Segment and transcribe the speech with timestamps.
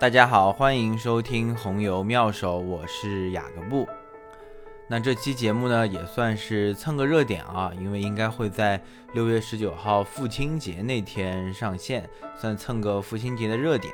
[0.00, 3.84] 大家好，欢迎收听红油妙手，我是雅各布。
[4.86, 8.80] 那这期节目呢，也算是蹭个热点啊，因为应该会在
[9.12, 13.92] 六月十九号父亲节那天上线，算蹭个父亲节的热点。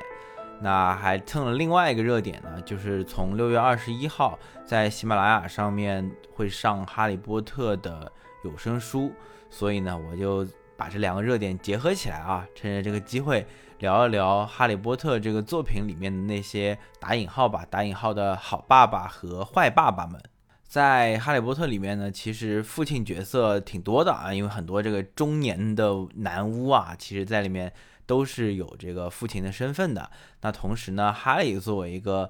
[0.61, 8.11] 那还蹭了另外一个热点呢，就是从六月二十一号在喜马拉雅上面会上《哈利波特》的
[8.43, 9.11] 有声书，
[9.49, 10.47] 所以呢，我就
[10.77, 13.43] 把这两个热点结合起来啊，趁着这个机会
[13.85, 20.19] 聊一聊《哈利波特》这个作品里面的那些打引号吧，打引号的好爸爸和坏爸爸们。
[20.63, 27.71] 在《哈利波特》里面呢，其实父亲角色挺多的啊，因为很多这个中年的男巫啊，其实在里面
[28.07, 30.09] 都是有这个父亲的身份的。
[30.41, 32.27] 那同时呢，哈利作为一个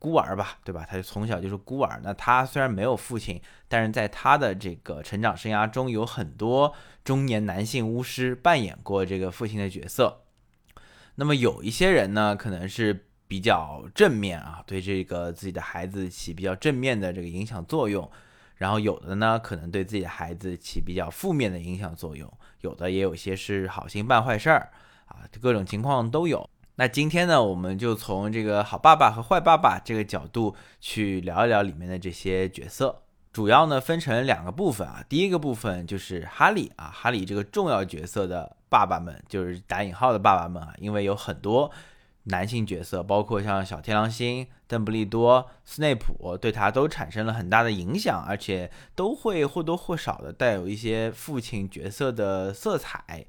[0.00, 0.84] 孤儿吧，对吧？
[0.90, 2.00] 他就从小就是孤儿。
[2.02, 10.22] 那他虽然没有父亲，但是在他的这个成长生涯中，有很多中年男性巫师扮演过这个父亲的角色。
[11.18, 13.04] 那么有一些人呢，可能是。
[13.30, 18.10] 比较正面啊，对这个自己的孩子起比较正面的这个影响作用，
[18.56, 22.26] 然后有的呢可能对自己的孩子起比较负面的影响作用，
[22.62, 24.70] 有的也有些是好心办坏事儿
[25.04, 26.48] 啊，各种情况都有。
[26.76, 33.02] 那今天呢，我们就从这个好爸爸和坏爸爸这个角度去聊一聊里面的这些角色，
[33.38, 41.70] 主要呢分成两个部分啊，第一个部分就是哈利啊，哈利这个重要角色的爸爸们，就是打引号的爸爸们啊，因为有很多。
[42.24, 53.24] 男性角色，包括像小天狼星、邓布利多、斯内普，对他都产生了很大的影响，而且都会或多或少的带有一些父亲角色的色彩。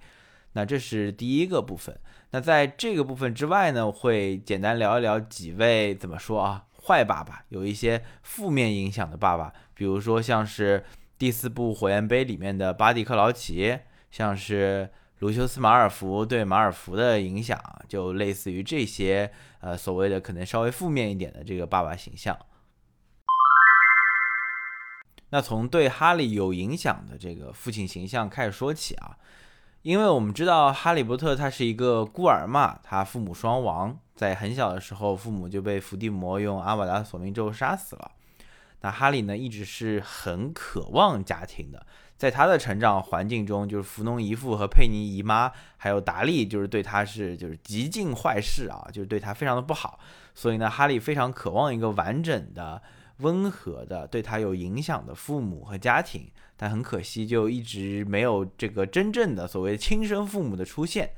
[0.54, 1.96] 那这是第一个部分。
[2.32, 10.84] 那在这个部分之外呢，会简单聊一聊几位怎么说啊，坏爸爸，有一些负面影响的爸爸，比如说像是
[11.18, 13.80] 第四部《火焰杯》里面的巴蒂克劳奇，
[14.12, 14.90] 像是。
[15.20, 22.40] 卢修斯·马尔福对马尔福的影响，就类似于这些，呃，所谓的可能稍微负面一点的这个爸爸形象。
[25.32, 29.18] 那从对哈利有影响的这个父亲形象开始说起啊，
[29.82, 38.12] 因为我们知道哈利波特他是一个孤儿嘛，他父母双亡，在很小的时候父母就被伏地魔用阿瓦达索命咒杀死了。
[38.82, 41.86] 那哈利呢，一直是很渴望家庭的。
[42.18, 49.98] 在他的成长环境中，就是弗农姨父和佩妮姨妈，还有达利，就是对他是就是极尽坏事啊，就是对他非常的不好。
[50.36, 52.82] 所以呢，哈利非常渴望一个完整的、
[53.20, 61.12] 温和的、对他有影响的父母和家庭，但很可惜，就一直没有这个真正的所谓亲生父母的出现。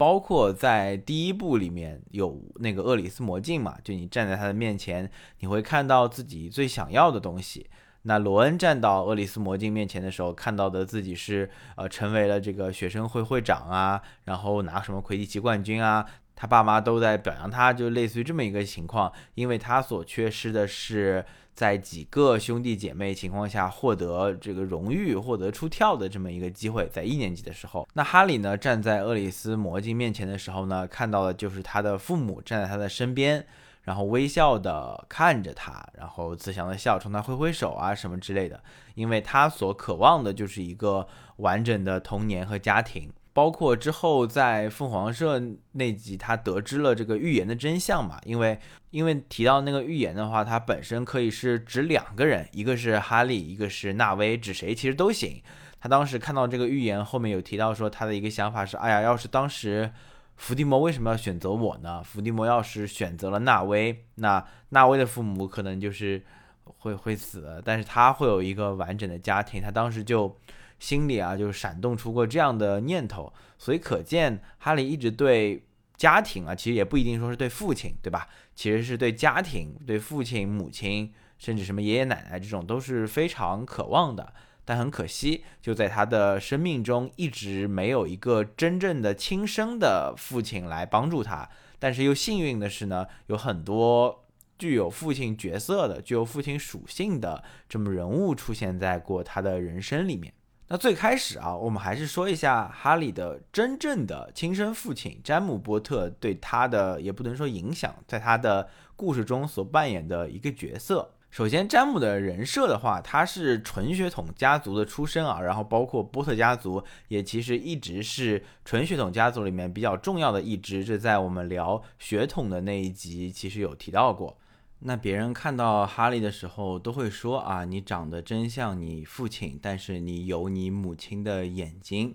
[0.00, 7.68] 包括在第一部里面有那个厄里斯魔镜嘛，就你站在他的面前，你会看到自己最想要的东西。
[8.04, 19.12] 那罗恩站到厄里斯魔镜面前的时候，看到的自己是呃成为了这个学生会会长啊，然后拿什么魁地奇冠军啊，他爸妈都在表扬他，就类似于这么一个情况。
[19.34, 21.22] 因为他所缺失的是
[21.54, 27.88] 在几个兄弟姐妹情况下获得这个荣誉、获得出跳的这么一个机会，在一年级的时候。
[27.94, 33.46] 那哈利呢站在厄里斯魔镜面前的时候呢，看到的就是他的父母站在他的身边。
[33.82, 38.62] 然后微笑的看着他，然后慈祥的笑，冲他挥挥手啊什么之类的，
[38.94, 43.10] 因为他所渴望的就是一个完整的童年和家庭。
[43.32, 45.40] 包括之后在凤凰社
[45.72, 48.18] 那集，他得知了这个预言的真相嘛？
[48.24, 48.58] 因为
[48.90, 55.42] 因为提到那个预言的话，它本身可以是指两个人，一个是哈利，一个是纳威，指谁其实都行。
[55.80, 59.92] 他当时看到这个预言后面有提到说，他的一个想法是：哎呀，要是当时。
[60.36, 62.02] 伏地魔为什么要选择我呢？
[62.02, 66.24] 伏地魔要是选择了纳威，那纳威的父母可能就是
[66.64, 69.60] 会会死，但是他会有一个完整的家庭。
[69.60, 70.34] 他当时就
[70.80, 75.62] 心里啊就闪动出过这样的念头，所以可见哈利一直对
[75.96, 78.26] 家庭啊，其实也不一定说是对父亲，对吧？
[78.56, 84.32] 其实是对家庭、对父亲、母亲，甚至什么爷爷奶奶这种都是非常渴望的。
[84.64, 91.48] 但很可惜，就在他的生命中一直没有一个真正的亲生的父亲来帮助他。
[91.78, 94.24] 但是又幸运的是呢，有很多
[94.58, 100.32] 具有父亲角色的、具有父亲属性的这么人物出现在过他的人生里面。
[100.72, 111.10] 那最开始啊，我们还是说一下哈利的真正的亲生父亲詹姆波特对他的，也不能说影响，在他的故事中所扮演的一个角色。
[111.32, 124.38] 首先，詹姆的人设的话，他是纯血统家族的出身啊，然后包括波特家族也其实一直是纯血统家族里面比较重要的一支，这在我们聊血统的那一集其实有提到过。
[124.82, 132.14] 那别人看到哈利的时候都会说啊，你长得真像你父亲，但是你有你母亲的眼睛，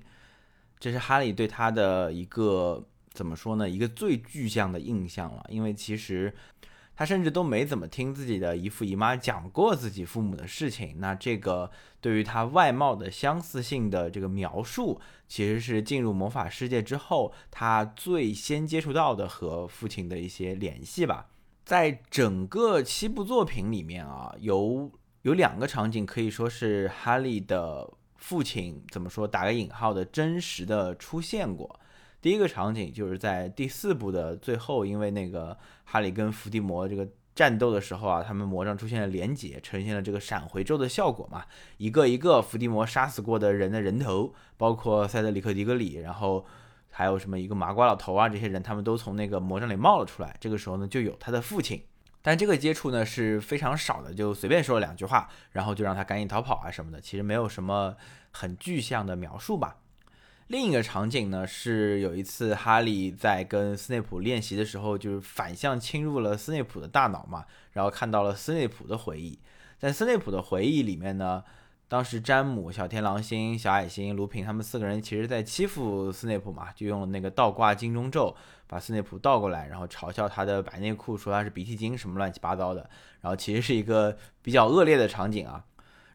[0.80, 3.70] 这是哈利对他的一个怎么说呢？
[3.70, 6.34] 一个最具象的印象了，因为其实
[6.96, 10.96] 他甚至都没怎么听自己的姨父姨妈讲过自己父母的事情。
[10.98, 11.70] 那这个
[12.02, 21.28] 对于他外貌的相似性的这个描述，其实是进入魔法世界之后他最先接触到的和父亲的一些联系吧。
[21.66, 24.92] 在整个七部作品里面啊，有
[25.24, 31.80] 有两个场景可以说是哈利的父亲怎么说打个引号的真实的出现过。
[32.22, 41.46] 第一个场景就是在第四部的最后，因为那个哈利跟伏地魔这个战斗的时候啊，他们魔杖出现了连结，呈现了这个闪回咒的效果嘛，
[41.78, 46.46] 一个一个伏地魔杀死过的人的人头，包括塞德里克·迪格里，然后
[46.98, 50.34] 还有什么一个麻瓜老头啊，这些人他们都从那个魔杖里冒了出来。
[50.40, 51.84] 这个时候呢，就有他的父亲，
[52.22, 57.98] 但这个接触呢是非常少的，就随便说了两句话，然后就让他赶紧逃跑啊什么的，其实没有什么
[58.32, 59.76] 很具象的描述吧。
[60.48, 67.44] 另一个场景呢，是有一次哈利在跟斯内普练习的时候，就是反向侵入了斯内普的大脑嘛，
[67.74, 69.38] 然后看到了斯内普的回忆。
[69.78, 71.44] 在斯内普的回忆里面呢，
[71.88, 78.36] 当时詹姆、小天狼星、小矮星、卢平他们四个人其实在欺负斯内普嘛，就用那个倒挂金钟咒
[78.68, 82.90] 把斯内普倒过来，然后嘲笑他的白内裤，说他是鼻涕精什么乱七八糟的。
[83.22, 85.64] 然后其实是一个比较恶劣的场景啊。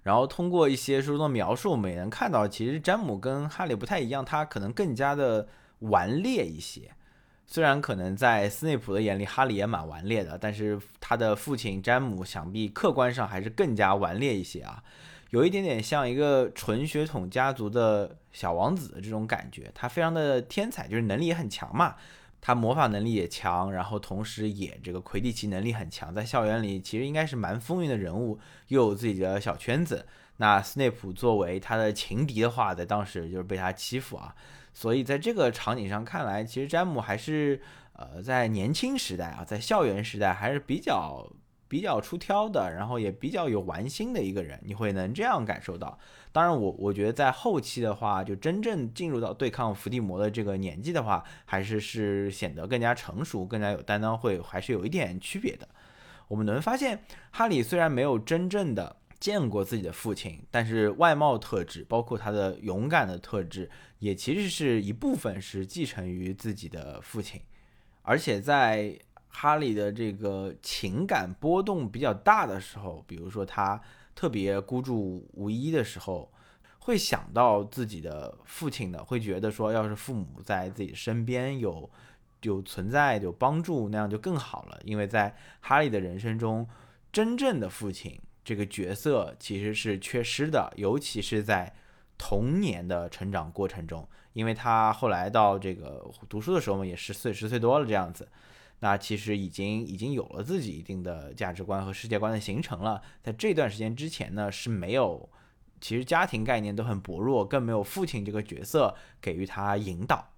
[0.02, 5.46] 然后通过一些书中的描述，我们也能看到，其实詹姆跟哈利不太一样，他可能更加的
[5.80, 6.90] 顽劣一些。
[7.46, 14.82] 虽然可能在斯内普的眼里，哈利也蛮顽劣的，但是他的父亲詹姆想必客观上还是更加顽劣一些啊，
[15.30, 19.70] 有一点点像一个纯血统家族的小王子的这种感觉。
[19.74, 21.96] 他非常的天才，就是能力也很强嘛。
[22.42, 28.38] 他魔法能力也强，然后同时也这个魁地奇能力很强，在校园里其实应该是蛮风云的人物，
[28.68, 30.06] 又有自己的小圈子。
[30.38, 34.34] 那斯内普作为他的情敌的话，在当时就是被他欺负啊。
[34.72, 37.60] 所以在这个场景上看来，其实詹姆还是
[37.92, 41.30] 呃在年轻时代啊，在校园时代还是比较
[41.70, 45.96] 比较出挑的，然后也比较有玩心的一个人，你会能这样感受到。
[46.32, 55.68] 当然，我我觉得在后期的话，就真正进入到对抗伏地魔的这个年纪的话，还是是显得更加成熟、更加有担当，会还是有一点区别的。
[56.26, 63.70] 我们能发现，哈利虽然没有真正的见过自己的父亲，但是外貌特质，包括他的勇敢的特质，
[64.00, 67.40] 也其实是一部分是继承于自己的父亲。
[68.02, 68.98] 而且在
[69.30, 73.80] 哈利的这个情感波动比较大的时候，比如说他。
[74.12, 76.30] 特别孤注无依的时候，
[76.80, 81.88] 会想到自己的父亲的，会觉得说，要是父母在自己身边有
[82.42, 84.78] 有存在有帮助，那样就更好了。
[84.84, 86.68] 因为在哈利的人生中，
[87.10, 91.72] 真正的父亲这个角色其实是缺失的，尤其是在
[92.18, 98.28] 童年的成长过程中，因为他后来到这个读书的时候嘛，也十岁十岁多了这样子。
[98.80, 105.28] 那其实已经已经有了自己一定的价值观和世界观的形成了，在这段时间之前呢是没有，
[105.80, 110.32] 其实家庭概念都很薄弱，更没有父亲这个角色给予他引导。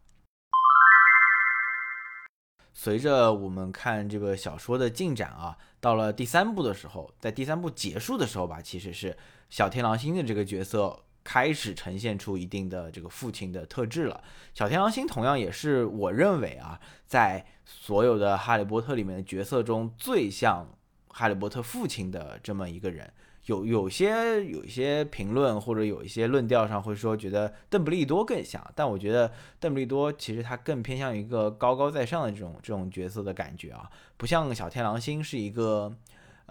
[2.72, 9.16] 随着我们看这个小说的进展啊，到了第三部的时候，在第三部结束的时候吧，其实是
[9.50, 11.04] 小天狼星的这个角色。
[11.24, 14.22] 开始呈现出一定的这个父亲的特质了。
[14.54, 20.68] 小天狼星同样也是我认为啊，在所有的哈利波特里面的角色中最像
[21.08, 23.12] 哈利波特父亲的这么一个人。
[23.46, 35.92] 有有些有一些评论或者有一些论调上会说觉得邓布利多更像，但我觉得邓布利多其实他更偏向一个高高在上的这种这种角色的感觉啊，不像小天狼星是一个。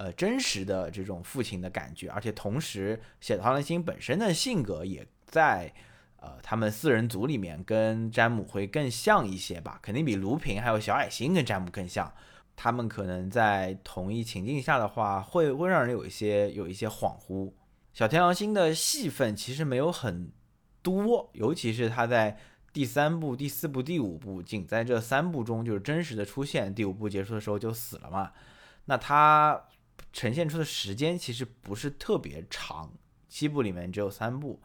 [0.01, 5.71] 呃，真实的这种父亲的感觉，而且同时，小天狼星本身的性格也在
[6.17, 12.11] 呃他们四人组里面跟詹姆会更像一些吧，肯定比卢平还有小矮星跟詹姆更像。
[12.55, 17.53] 他们可能在同一情境下的话，会会让人有一些有一些恍惚。
[17.93, 20.31] 小天狼星的戏份其实没有很
[20.81, 22.35] 多，尤其是他在
[22.73, 26.73] 第三部、第四部、第五部，仅在这三部中就是真实的出现。
[26.73, 28.31] 第五部结束的时候就死了嘛，
[28.85, 29.61] 那他。
[30.13, 32.91] 呈现出的时间其实不是特别长，
[33.29, 34.59] 七部里面只有三部，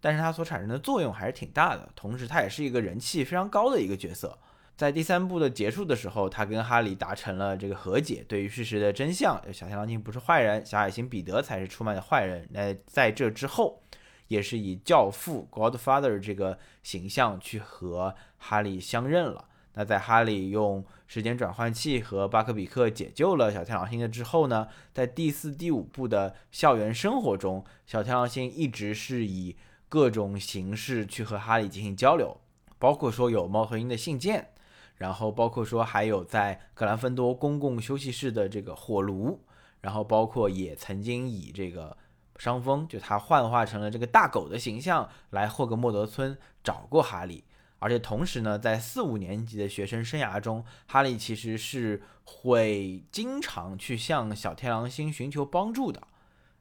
[0.00, 1.88] 但是它所产生的作用还是挺大的。
[1.94, 4.38] 同时，它也是一个人气非常高的一个角色。
[4.76, 12.48] 在第三部的结束的时候，他跟哈利达成了这个和解，对于事实的真相，小天狼星不是坏人，小矮星彼得才是出卖的坏人。
[12.50, 13.82] 那在这之后，
[14.28, 19.49] 也是以教父 Godfather 这个形象去和哈利相认了。
[19.74, 29.56] 那在哈利用时间转换器和巴克比克解救了小天狼星的之后呢，在第四、第五部的校园生活中，小天狼星一直是以
[29.88, 32.40] 各种形式去和哈利进行交流，
[32.78, 34.48] 包括说有猫头鹰的信件，
[34.96, 39.40] 然后包括说还有在格兰芬多公共休息室的这个火炉，
[39.80, 41.96] 然后包括也曾经以这个
[42.36, 47.44] 伤风，就他幻化成了这个大狗的形象来霍格莫德村找过哈利。
[47.80, 56.00] 而且同时呢，在四五年级的学生生涯中，哈利其实是会经常去向小天狼星寻求帮助的。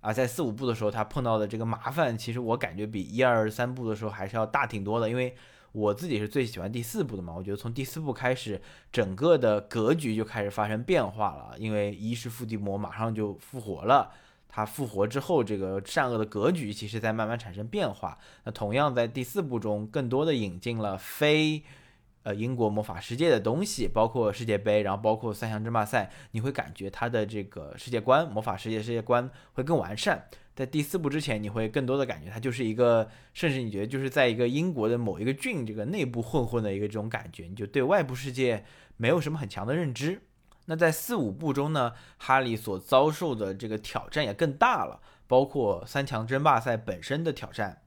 [0.01, 5.09] 啊，在四五部的时候，他碰到的这个麻烦，其实我感觉比一二三部的时候还是要大挺多的。
[5.09, 5.35] 因为
[5.73, 8.61] 我自己是最喜欢第四部的嘛，我觉得从第四部开始，
[8.91, 11.53] 整个的格局就开始发生变化了。
[11.57, 14.09] 因为一是伏地魔马上就复活了。
[14.51, 18.18] 他复活之后，这个善恶的格局其实在慢慢产生变化。
[18.44, 21.63] 那同样在第四部中，更多的引进了非，
[22.24, 30.25] 呃英国魔法世界的东西，包括世界杯，然后包括三项争霸赛，你会感觉它的这个世界观，魔法世界世界观会更完善。
[30.56, 38.65] 在第四部之前，你会更多的感觉它就是一个，甚至你觉得就是在一个英国的某一个郡这个内部混混的一个这种感觉，你就对外部世界
[38.98, 40.22] 没有什么很强的认知。
[40.69, 47.81] 那在四五部中呢，哈利所遭受的这个挑战也更大了，包括三强争霸赛本身的挑战，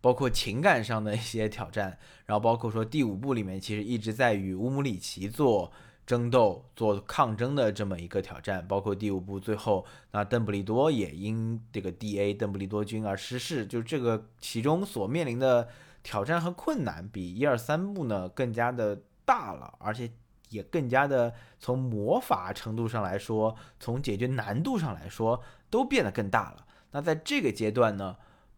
[0.00, 5.72] 包括情感上的一些挑战，然后包括说第五部里面其实一直在与乌姆里奇做
[6.06, 12.32] 争斗、做抗争的这么一个挑战，包括第五部最后那邓布利多也因这个 D.A.
[12.34, 15.68] 邓布利多军而失势，就这个其中所面临的
[16.04, 20.08] 挑战和困难比一二三部呢更加的大了，而且。
[20.50, 26.66] 也更加的从魔法程度上来说，从解决难度上来说，都变得更大了。
[26.92, 28.16] 那在这个阶段呢，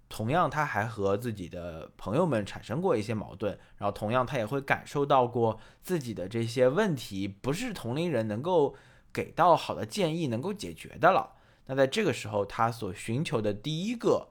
[0.09, 8.75] 同样他还和自己的朋友们产生过一些矛盾，然后同样他也会感受到过自己的这些问题不是同龄人能够
[9.13, 11.35] 给到好的建议能够解决的了。
[11.67, 14.29] 那在这个时候，他所寻求的第一个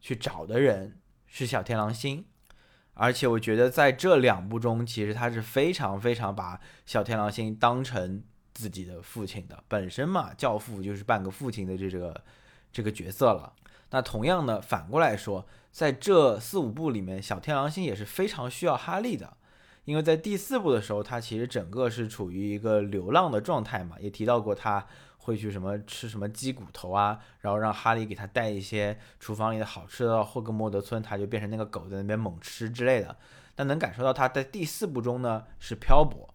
[0.00, 2.24] 去找的人是小天狼星。
[2.94, 8.22] 而且我觉得在这两部中，其实他是非常非常把小天狼星当成
[8.52, 9.62] 自己的父亲的。
[9.68, 12.24] 本身嘛，教父就是半个父亲的这个
[12.72, 13.52] 这个角色了。
[13.90, 19.36] 那同样呢，反过来说，在这四五部里面，小天狼星也是非常需要哈利的，
[19.84, 24.86] 因为在第四部的时候，他其实整个是处于一个流浪的状态嘛，也提到过他。
[25.22, 30.22] 会去什么吃什么鸡骨头啊，然后让哈利给他带一些厨房里的好吃的。
[30.24, 33.16] 霍格莫德村，他就变成那个狗在那边猛吃之类的。
[33.54, 36.34] 但能感受到他在第四部中呢是漂泊，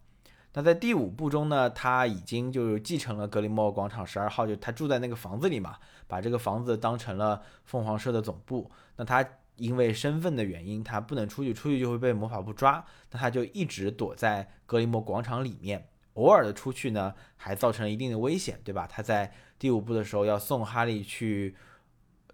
[0.54, 5.76] 那在第五部中呢，他已经就继承了格林莫广场十二号，就他住在那个房子里嘛，
[6.06, 8.70] 把这个房子当成了凤凰社的总部。
[8.96, 15.88] 那他因为身份的原因，他不能出去，出去就会被魔法部抓，那他就一直躲在格林莫广场里面。
[16.18, 18.86] 偶尔的出去呢，还造成了一定的危险，对吧？
[18.90, 21.54] 他在第五部的时候要送哈利去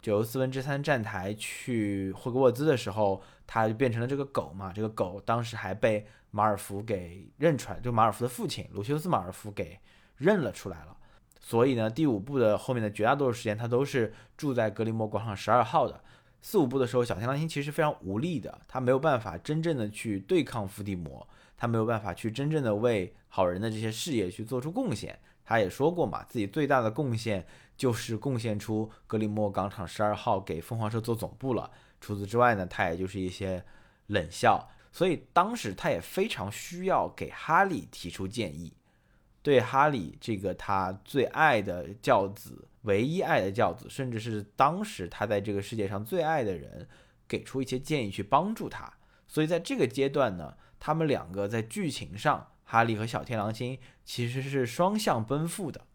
[0.01, 4.73] 九又四分之三站台去霍格沃兹的时候，他就变成了这个狗嘛。
[4.73, 9.79] 这个狗当时还被马尔福给认出来，就马尔福的父亲卢修斯马尔福给
[10.17, 10.97] 认了出来了。
[11.39, 16.03] 所以呢，第五部的后面的绝大多数时间，他都是住在格林莫广场十二号的。
[16.41, 21.27] 四五部的时候，小天狼星其实非常无力的，他没有办法真正的去对抗伏地魔。
[21.57, 25.19] 他没有办法去真正的为好人的这些事业去做出贡献。
[25.45, 27.47] 他也说过嘛，自己最大的贡献
[27.77, 31.71] 就是贡献出格林莫广场十二号给凤凰社做总部了。
[32.01, 33.63] 除此之外呢，他也就是一些
[34.07, 34.71] 冷笑。
[34.91, 38.73] 所以当时他也非常需要给哈利提出建议，
[39.43, 46.89] 对哈利这个他最爱的教子、唯一爱的教子，甚至是当时他在这个世界上最爱的人，
[47.29, 48.91] 给出一些建议去帮助他。
[49.29, 50.57] 所以在这个阶段呢。
[50.87, 55.87] 他们两个在剧情上，哈利和小天狼星其实是双向奔赴的。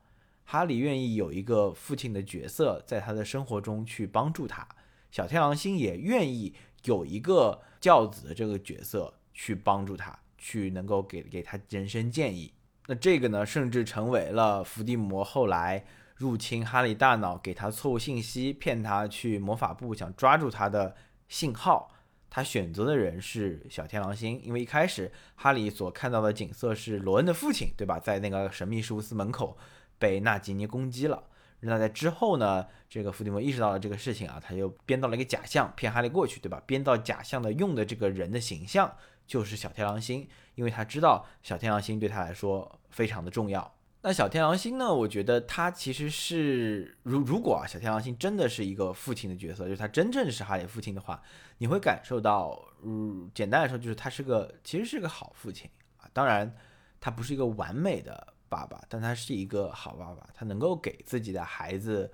[0.46, 4.68] 哈利愿意有一个父亲的角色在他的生活中去帮助他，
[5.12, 6.56] 小天狼星也愿意
[6.86, 12.52] 有一个教子的这个角色去帮助他，去能够给给他人生建议。
[12.88, 20.96] 那这个呢，甚至成为了伏地魔后来入侵哈利大脑，给他错误信息，骗他去魔法部想抓住他的
[21.28, 21.92] 信号。
[22.30, 28.00] 他选择的人是小天狼星，因为一开始哈利所看到的景色是罗恩的父亲，对吧？
[28.00, 29.58] 在那个神秘事务司门口
[29.98, 31.24] 被纳吉尼攻击了。
[31.62, 36.62] 那在之后呢，这个伏地魔意识到了这个事情啊，他就编造了一个假象骗哈利过去，对吧？
[36.66, 38.96] 编造假象的用的这个人的形象
[39.28, 43.74] 就是小天狼星，因为他知道小天狼星对他来说非常的重要。
[44.02, 44.94] 那小天狼星呢？
[44.94, 51.22] 我觉得他其实是，如如果啊，小天狼星真的是一个父亲的角色，就是他真正是哈利父亲的话，
[51.58, 56.08] 你会感受到，嗯，简单来说就是他是个，其实是个好父亲啊。
[56.14, 56.56] 当然，
[57.02, 62.10] 他不是一个完美的爸爸，但他是一个好爸爸，他能够给自己的孩子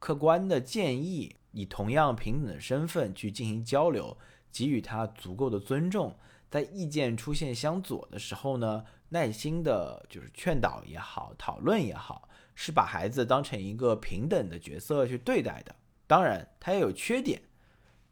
[0.00, 4.18] 客观的建议，以同样平等的身份去进行交流，
[4.50, 6.16] 给予他足够的尊重。
[6.50, 15.76] 在意见出现相左的时候呢，耐心的就是劝导也好，讨论也好，是把孩子当成一个平等的角色去对待的。
[16.08, 17.40] 当然，他也有缺点，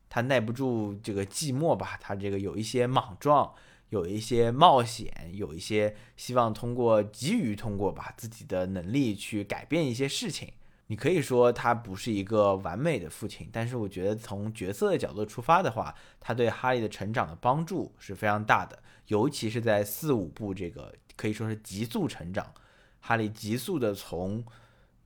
[0.08, 3.52] 他耐不住这个寂寞吧，他这个有一些莽撞，
[3.88, 10.52] 有一些冒险，有一些希望通过急于通过把自己的能力去改变一些事情。
[10.88, 22.54] 你可以说他不是一个完美的父亲，但是我觉得从角色的角度出发的话，他对哈利的成长的帮助是非常大的，尤其是在四五部这个可以说是急速成长，
[23.00, 24.42] 哈利急速的从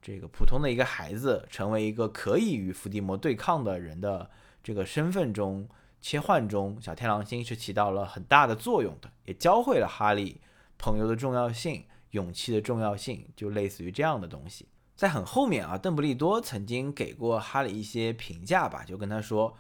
[0.01, 4.31] 这个普通的一个孩子，成为一个可以与伏地魔对抗的人的
[4.63, 5.69] 这个身份中
[6.01, 10.41] 切换中，小天狼星是起到了很大的作用的，也教会了哈利
[10.79, 14.69] 朋友的重要性、勇气的重要性，就类似于这样的东西。
[15.03, 19.53] 在很后面啊，邓布利多曾经给过哈利一些评价吧，就跟他说，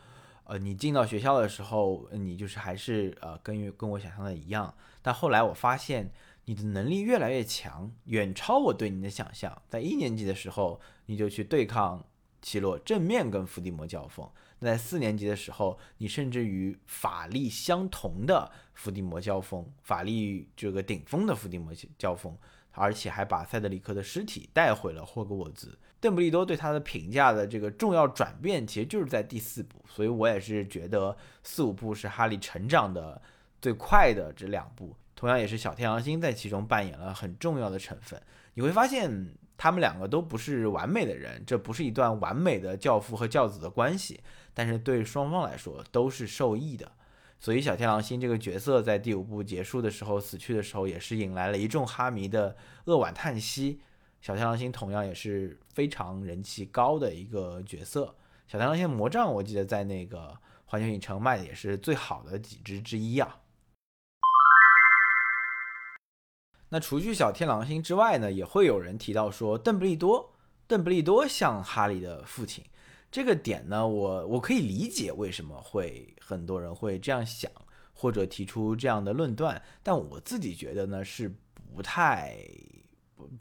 [0.44, 4.72] 呃，你进到学校的时候，你就是还是呃跟跟我想象的一样，
[5.02, 6.12] 但后来我发现
[6.44, 9.60] 你的能力越来越强，远超我对你的想象。
[9.68, 12.06] 在一年级的时候，你就去对抗
[12.40, 14.24] 奇洛，正面跟伏地魔交锋；
[14.60, 22.38] 那在四年级的时候，你甚至与法力相同的伏地魔交锋，法力这个顶峰的伏地魔交锋。
[22.72, 25.78] 而且还把塞德里克的尸体带回了霍格沃兹。
[26.00, 33.20] 邓布利多对他的评价的这个重要转变，其实就是在第四部，所以我也是觉得四五部是哈利成长的
[33.60, 38.20] 最快的这两部，同样也是小天狼星在其中扮演了很重要的成分。
[38.54, 44.20] 你会发现他们两个都不是完美的人，这不是一段完美的教父和教子的关系，
[44.52, 46.90] 但是对双方来说都是受益的。
[47.42, 53.80] 所以小天狼星这个角色在第五部结束的时候死去的时候，也是引来了一众哈迷的扼腕叹息。
[54.20, 58.14] 小天狼星同样也是非常人气高的一个角色。
[58.46, 63.40] 小天狼星魔杖，我记得在那个环球影城卖的也是最好的几只之一啊。
[66.68, 70.32] 那除去小天狼星之外呢，也会有人提到说邓布利多，
[70.68, 72.64] 邓布利多像哈利的父亲。
[73.12, 77.52] 这个点呢，我我可以理解为什么会很多人会这样想，
[77.92, 81.30] 或者提出这样的论断，但我自己觉得呢是
[81.76, 82.38] 不太，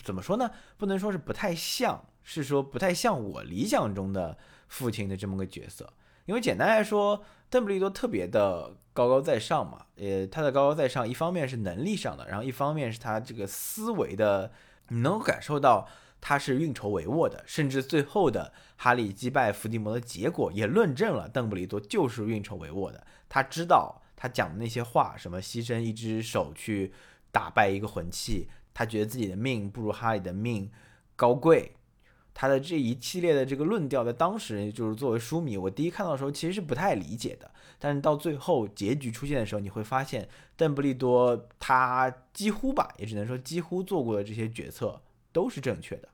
[0.04, 0.52] 怎么说呢？
[0.78, 5.92] 不能说是不太像，是说不太像我理想中的父亲的这么个角色。
[6.26, 14.52] 因为简单来说，邓布利多特别的高高在上嘛，呃，他的高高在上，一方面是能力上的，然后一方面是他这个思维的，
[14.90, 15.88] 你能够感受到。
[16.22, 23.06] 他是运筹帷幄的，甚至最后的哈利击败伏地魔的结果也论证了邓布利多就是运筹帷幄的。
[23.28, 26.94] 他知道他讲的那些话，什么牺牲一只手去
[27.32, 30.72] 打败一个魂器，他觉得自己的命不如哈利的命
[31.16, 31.74] 高贵。
[32.34, 37.52] 他的这一系列的这个论调，在当时就是作为书迷，我第一看到的时候其实是不太理解的。
[37.78, 45.02] 但是到最后结局出现的时候，你会发现邓布利多他几乎吧，也只能说几乎做过的这些决策
[45.34, 46.08] 都是正确的。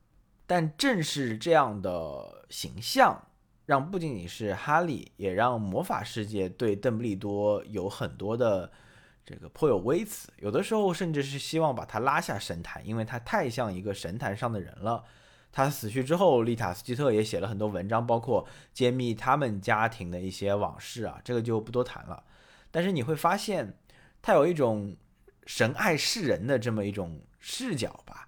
[0.47, 3.21] 但正是这样的形象，
[3.65, 8.71] 让不仅仅是哈利，也让魔法世界对邓布利多有很多的
[9.25, 15.03] 这个颇有微词，有的时候甚至是希望把他拉下神坛，因为他太像一个神坛上的人了。
[15.51, 22.23] 他死去之后，丽塔斯基特也写了很多文章，包括揭秘他们家庭的一些往事啊，这个就不多谈了。
[22.71, 23.77] 但是你会发现，
[24.21, 24.95] 他有一种
[25.45, 28.26] 神爱世人的这么一种视角吧。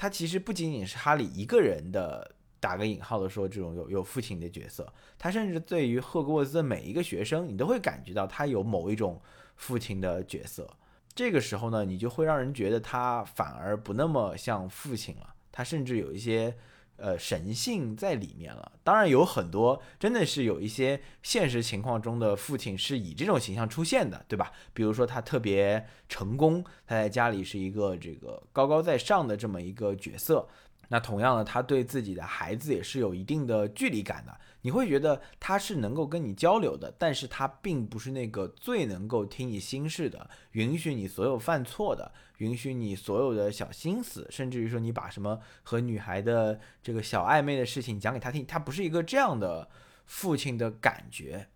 [0.00, 9.20] 他其实不仅仅是哈利一个人的打个引号的说这种有有父亲的角色，他甚至对于赫格沃兹的每一个学生，你都会感觉到他有某一种
[9.56, 10.66] 父亲的角色。
[11.14, 16.56] 这个时候呢，你就会让人觉得他反而不那么像父亲了，他甚至有一些。
[17.00, 18.72] 呃，神性在里面了。
[18.84, 24.52] 当然有很多，真的是有一些现实情况中的父亲是以这种形象出现的，对吧？
[24.72, 30.46] 比如说他特别成功，他在家里是一个这个高高在上的这么一个角色。
[30.88, 34.40] 那同样的，他对自己的孩子也是有一定的距离感的。
[34.62, 49.68] 你会觉得他是能够跟你交流的，但是他并不是那个最能够听你心事的，允许你所有犯错的，允许你所有的小心思，甚至于说你把什么和女孩的这个小暧昧的事情讲给他听，他不是一个这样的
[50.06, 51.46] 父亲的感觉。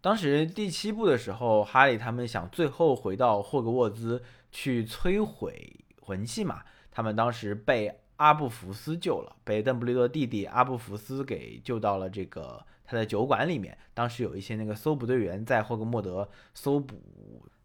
[0.00, 7.98] 当时第七部的时候，哈利他们想最后回到霍格沃兹去摧毁魂器嘛，他们当时被。
[8.22, 13.76] 阿布福斯救了，被邓布利多弟弟阿布福斯给救到了这个他的酒馆里面。
[13.92, 17.02] 当时有一些那个搜捕队员在霍格莫德搜捕，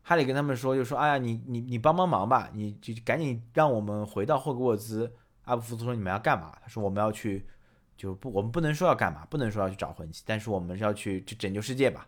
[0.02, 5.14] 哈利跟他们说，就说：“哎呀，你你你帮帮忙吧，你就赶紧让我们回到霍格沃兹。”
[5.46, 7.46] 阿布福斯说：“你们要干嘛？”他说：“我们要去，
[7.96, 12.08] 就不我们不能说要干嘛，不能说要去找魂器，但是我们是要去去拯救世界吧。”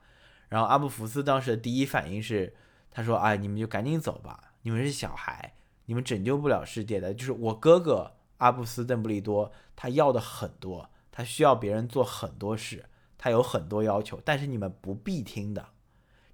[0.49, 2.51] 然后阿布福斯当时的第一反应是，
[2.89, 5.53] 他说：“哎，你们就赶紧走吧，你们是小孩，
[5.85, 7.13] 你们拯救不了世界的。
[7.13, 12.84] 就是我哥哥阿布斯·邓布利多，他要的很多，他需要别人做很多事，
[13.17, 15.69] 他有很多要求，但是你们不必听的。”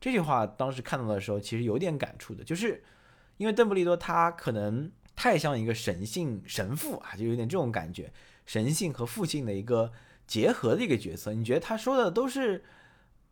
[0.02, 2.84] 这句话当时看到的时候，其实有点感触的，就是
[3.38, 8.14] 因为邓布利多他可能太像一个神性神父啊，就有点这种感觉，
[8.46, 9.92] 神性和父性的一个
[10.28, 11.34] 结合的一个角色。
[11.34, 12.64] 你觉得他说的都是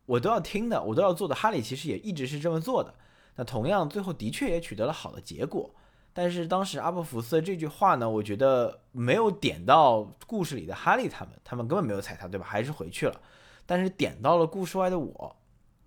[0.06, 1.34] 我都要听的，我都要做的。
[1.34, 2.94] 哈利其实也一直是这么做的。
[3.36, 5.74] 那同样，最后的确也取得了好的结果。
[6.14, 12.46] 但是当时阿布福斯这句话呢，我觉得没有点到故事里的哈利他们，他们根本没有踩他，对吧？
[12.48, 13.20] 还是回去了。
[13.66, 15.36] 但是点到了故事外的我。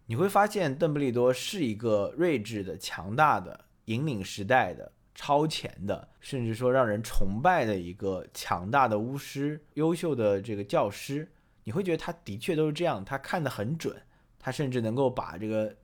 [0.07, 11.31] 你会发现，邓布利多是一个睿智的、强大的、引领时代的、超前的，甚至说让人崇拜的一个强大的巫师、优秀的这个教师。
[11.63, 13.95] 你会觉得他的确都是这样，他看得很准，
[14.39, 15.75] 他甚至能够把这个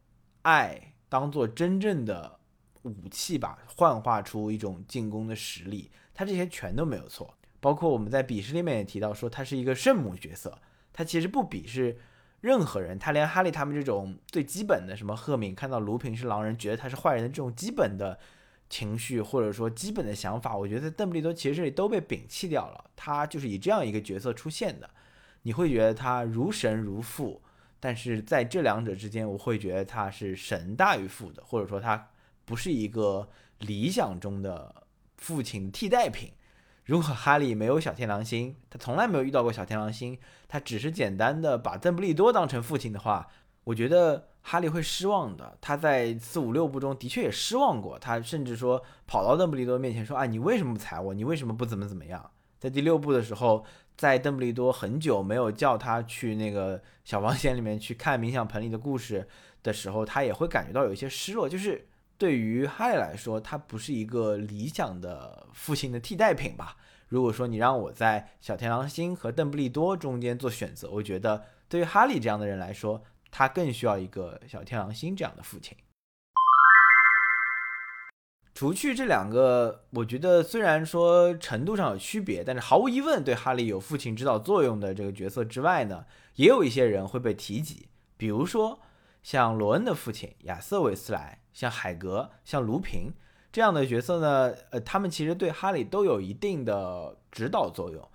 [0.44, 2.40] 爱当做真正的
[2.84, 5.92] 武器吧，幻化出一种进攻的实力。
[6.14, 10.60] 他这些全都没有错，包括我们在鄙视里面也提到说，他是一个圣母角色，
[10.94, 11.98] 他其实不鄙视。
[12.42, 18.20] 任何人，他连哈利他们这种最基本的什么赫敏看到卢平是狼人，觉得他是坏人的这种基本的
[18.70, 22.84] 情绪，或者说基本的想法，我觉得邓布利多其实这里都被摒弃掉了。
[22.98, 24.90] 他就是以这样一个角色出现的，
[25.44, 27.42] 你会觉得他如神如父，
[27.80, 32.10] 但是在这两者之间，我会觉得他是神大于父的，或者说他
[32.46, 33.30] 不是一个
[33.60, 34.84] 理想中的
[35.18, 36.32] 父亲替代品。
[36.86, 43.26] 如果哈利没有小天狼星，他从来没有遇到过小天狼星，他只是简单的把邓布利多当成父亲的话，
[43.64, 45.58] 我觉得哈利会失望的。
[45.62, 51.14] 他在四五六部中的确也失望过，他甚至说跑到邓布利多面前说：“啊，你为什么不踩我？
[51.14, 53.64] 你为什么不怎么怎么样？”在第六部的时候，
[53.96, 59.26] 在邓布利多很久没有叫他去那个小房间里面去看冥想盆里的故事
[59.64, 61.88] 的时候，他也会感觉到有一些失落，就是。
[62.24, 66.78] 对于哈利来说，他不是一个理想的父亲的替代品吧？
[67.10, 75.76] 如果说你让我在小天狼星和邓布利多中间做选择，我觉得对于哈利这样的人来说，他更需要一个小天狼星这样的父亲。
[78.54, 86.06] 除去这两个，我觉得虽然说程度上有区别，但是毫无疑问对哈利有父亲指导作用的这个角色之外呢，
[86.36, 88.80] 也有一些人会被提及，比如说
[89.24, 91.40] 像罗恩的父亲亚瑟韦斯莱。
[91.54, 93.14] 像海格、像卢平
[93.52, 98.10] 这样的角色呢，呃，他们其实对哈利都有一定的指导作用，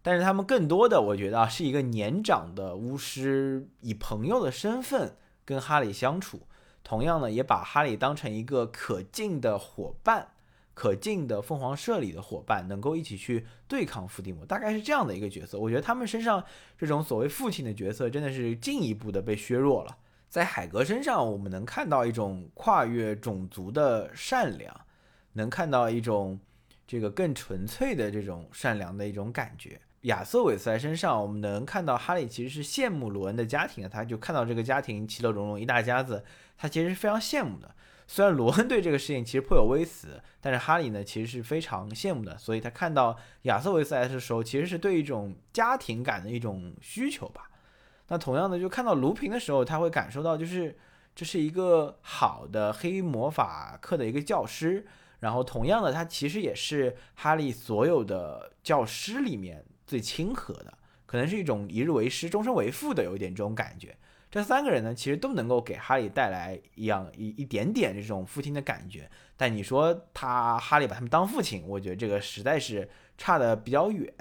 [0.00, 6.46] 但是他们更多的，我觉得啊，是一个年长的巫师，以朋友的身份跟哈利相处，
[6.84, 10.28] 同样呢，也把哈利当成一个可敬的伙伴，
[10.72, 15.58] 可敬的凤凰社里的伙伴，能够一起去对抗伏地魔，大概是这样的一个角色。
[15.58, 16.44] 我觉得他们身上
[16.78, 19.96] 这种所谓父亲的角色，真的是进一步的被削弱了。
[20.34, 24.80] 在海格身上，我们能看到一种跨越种族的善良，
[25.34, 26.40] 能看到一种
[26.88, 29.80] 这个更纯粹的这种善良的一种感觉。
[30.00, 36.24] 亚瑟韦斯莱身上，我们能看到哈利其实是羡慕罗恩的家庭的，他就看到这个家庭其乐融融一大家子，
[36.58, 37.72] 他其实是非常羡慕的。
[38.08, 47.48] 虽然罗恩对这个事情其实颇有微词，但是哈利呢其实是非常羡慕的，所以他看到亚瑟韦斯莱的时候，其实是对一种家庭感的一种需求吧。
[48.08, 50.76] 那同样的，就看到卢平的时候，他会感受到，就是
[51.14, 54.86] 这是一个好的黑魔法课的一个教师。
[55.20, 63.96] 然后，同样的，他其实也是哈利所有的教师里面最亲和的，可能是一种一日为师，终身为父的，有一点这种感觉。
[64.30, 69.08] 这三个人呢，其实都能够给哈利带来一样一一点点这种父亲的感觉。
[69.34, 72.86] 但你说他哈利把他们当父亲，我觉得这个实在是
[73.16, 74.12] 差的比较远。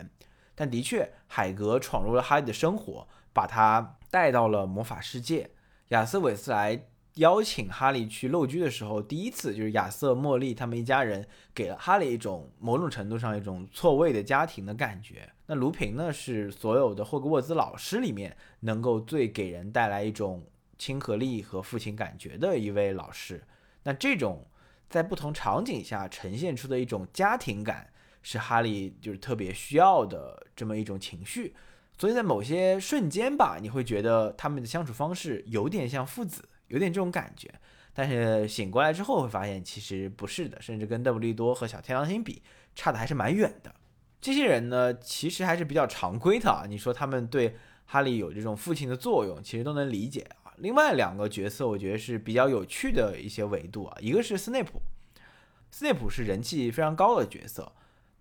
[0.55, 3.05] 但的确，海格闯入了哈利的生活。
[3.33, 5.49] 把他带到了魔法世界。
[5.89, 15.29] 亚瑟·韦斯莱邀请哈利去陋居的时候，第一次就是亚瑟、茉莉他们一家人给了哈利一种某种程度上一种错位的家庭的感觉。
[15.45, 20.43] 那卢平呢，是所有的霍格沃兹老师里面能够最给人带来一种
[20.77, 23.43] 亲和力和父亲感觉的一位老师。
[23.83, 24.47] 那这种
[24.89, 27.91] 在不同场景下呈现出的一种家庭感，
[28.23, 31.53] 是哈利就是特别需要的这么一种情绪。
[32.03, 37.49] 所以在某些瞬间吧，你会觉得他们的相处方式有点像父子，有点这种感觉。
[37.93, 42.43] 但是醒过来之后会发现，其实不是的，甚至跟邓布利多和小天狼星比，
[42.75, 43.73] 差的还是蛮远的。
[44.19, 46.65] 这些人呢，其实还是比较常规的啊。
[46.67, 50.51] 你说他们对哈利有这种父亲的作用，其实都能理解啊。
[50.57, 53.97] 另外两个角色，我觉得是比较有趣的一些维度啊。
[54.01, 54.81] 一个是斯内普，
[55.71, 57.71] 斯内普是人气非常高的角色。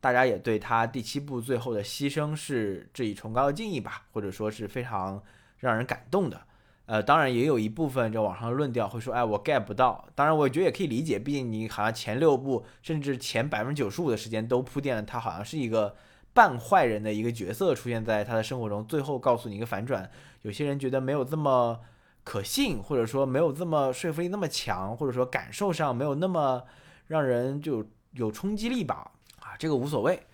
[0.03, 5.23] 大家也对他第七部最后的牺牲是致以崇高的敬意吧，或者说是非常
[5.59, 6.43] 让人感动的。
[6.87, 10.05] 呃，当然也有一部分这网上的论调会说，哎，我 get 不到。
[10.17, 15.95] 当然，我觉得也可以理解，毕竟你好像前六部甚至前百分之九十五的时间都铺垫了他好像是一个
[16.35, 20.11] 半坏人的一个角色出现在他的生活中，最后告诉你一个反转。
[20.43, 21.79] 有些人觉得没有这么
[22.25, 26.61] 可信，或者说没有这么说服力那么强，或者说感受上没有那么
[27.07, 29.12] 让人就有冲击力吧。
[29.59, 30.27] 这个无所谓。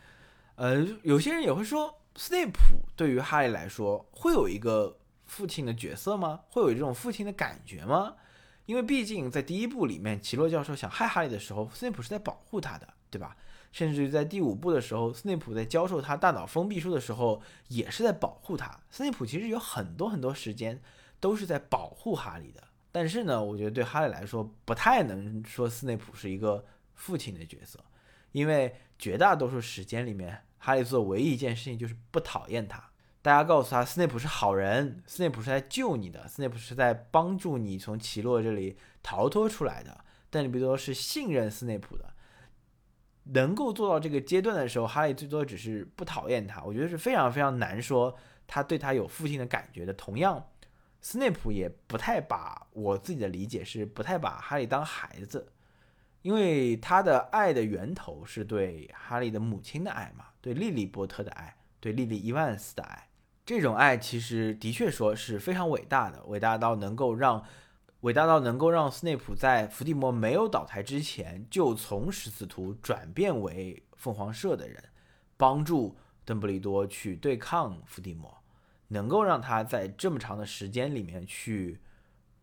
[0.56, 2.58] 呃，有些人也会说，斯内普
[2.96, 4.98] 对于哈利来说会有一个。
[5.28, 6.40] 父亲的角色吗？
[6.48, 8.14] 会有这种父亲的感觉吗？
[8.64, 13.36] 因为毕竟在第一部里面，奇洛教授想害哈利的时候，斯内普是在保护他的，对吧？
[13.70, 18.80] 甚至于在第五部的时候，斯内普在教授他大脑封闭术的时候，也是在保护他。
[18.90, 20.80] 斯内普其实有很多很多时间
[21.20, 22.62] 都是在保护哈利的。
[22.90, 27.78] 但是呢，我觉得对哈利来说，不太能说斯内普是一个父亲的角色，
[28.32, 32.90] 因为绝大多数时间里面，哈利做唯一一件事情就是不讨厌他。
[33.20, 40.04] 大家告诉他，斯内普是好人，斯内普是来救你的，斯内普是在帮助你从奇洛这里逃脱出来的。
[40.30, 42.04] 邓布利多是信任斯内普的，
[43.24, 46.62] 能够做到这个阶段的时候，哈利最多只是不讨厌他。
[46.62, 48.14] 我觉得是非常非常难说
[48.46, 49.92] 他对他有父亲的感觉的。
[49.94, 50.50] 同样，
[51.00, 55.50] 斯内普也不太把我自己的理解是不太把哈利当孩子，
[56.28, 63.08] 因为他的爱的源头是对哈利的母亲的爱嘛，对莉莉波特的爱，对莉莉伊万斯的爱。
[63.46, 67.42] 这种爱其实的确说是非常伟大的，伟大到能够让，
[68.00, 74.84] 伟大到能够让斯内普在伏地魔没有倒台之前就从食死徒转变为凤凰社的人，
[75.38, 78.42] 帮助邓布利多去对抗伏地魔，
[78.88, 81.80] 能够让他在这么长的时间里面去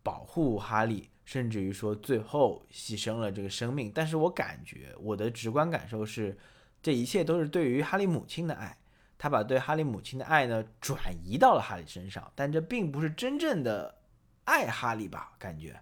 [0.02, 3.92] 保护哈利，甚至于说最后牺牲了这个生命。
[3.94, 6.34] 但是我感觉我的直观感受是，
[6.82, 8.74] 这一切都是对于哈利母亲的爱。
[9.18, 13.94] 他把对哈利母亲的爱呢转移到了哈利身上，但这并不是真正的
[14.44, 15.32] 爱哈利吧？
[15.38, 15.80] 感觉，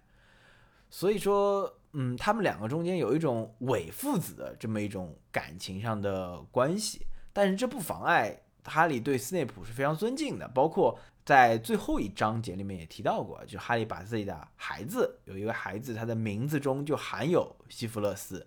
[0.89, 10.47] 所以说，嗯，他们两个中间有一种伪父子的这么一种感情上的关系，但是这不妨碍哈利对斯内普是非常尊敬的。
[10.47, 18.45] 包括在最后一章节里面也提到过，就哈利把自己的孩子有一个孩子，他的名字中就含有西弗勒斯，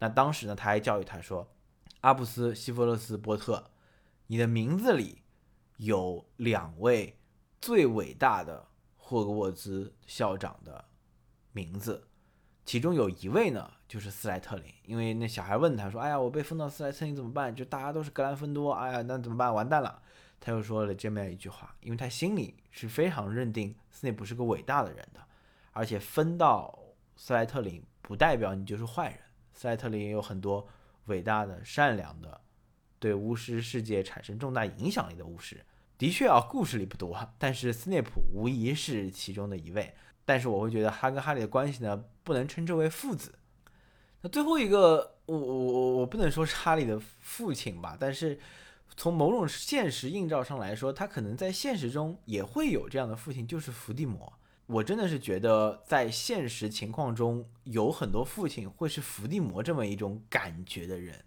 [0.00, 1.48] 那当时呢，他还教育他说，
[2.00, 3.70] 阿布斯·西弗勒斯·波特。
[4.26, 5.22] 你的名字里
[5.76, 7.16] 有两位
[7.60, 10.84] 最伟大的霍格沃兹校长的
[11.52, 12.08] 名字，
[12.64, 14.64] 其中有一位呢就是斯莱特林。
[14.82, 17.54] 因为那小孩问他说：“哎呀，我被封到斯莱特林怎么办？
[17.54, 19.54] 就大家都是格兰芬多，哎呀，那怎么办？
[19.54, 20.02] 完蛋了。”
[20.46, 25.20] 他又说了这么一句话，因为他心里是非常认定斯内普是个伟大的人的，
[25.72, 26.78] 而且分到
[27.16, 29.18] 斯莱特林不代表你就是坏人，
[29.52, 30.68] 斯莱特林也有很多
[31.06, 32.40] 伟大的、善良的。
[33.00, 35.66] 对巫师世界产生重大影响力的巫师，
[35.98, 39.94] 的确啊，故事里不多，但是斯内普无疑是其中的一位。
[40.24, 43.34] 但是我会觉得他跟哈利的关系呢，不能称之为父子。
[44.20, 48.38] 那最后一个，我我我我不能说是哈利的父亲吧，但是
[48.96, 54.32] 从某种现实映照上来说，他可能在现实中也会有这样的父亲，就是伏地魔。
[54.66, 61.24] 我真的是觉得在现实情况中，有很多父亲会是伏地魔这么一种感觉的人。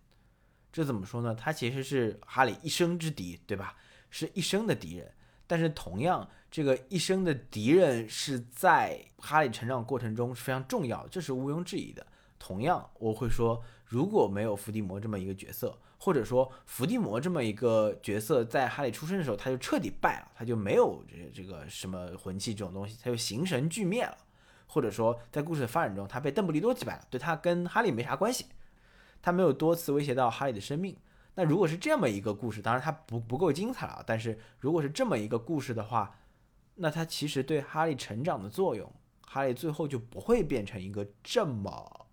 [0.74, 1.34] 这怎么说呢？
[1.34, 3.76] 他其实是哈利一生之敌，对吧？
[4.10, 5.10] 是一生的敌人。
[5.48, 12.06] 但是同样，这个一生的敌人是在哈利成长过程中是非常重要，这是毋庸置疑的。
[12.38, 24.18] 同样，我会说，如果没有伏地魔这么一个角色，或者说伏地魔这么一个角色在哈利出生的时候他就彻底败了，他就没有这这个什么魂器这种东西，他就形神俱灭了，
[24.66, 28.46] 或者说在故事的发展中他被邓布利多击败了，对他跟哈利没啥关系。
[29.22, 30.96] 他没有多次威胁到哈利的生命。
[31.36, 34.02] 那如果是这么一个故事，当然它不不够精彩了。
[34.08, 36.18] 但是如果是这么一个故事的话，
[36.76, 38.90] 那它其实对哈利成长的作用，
[39.28, 42.08] 哈利最后就不会变成一个这么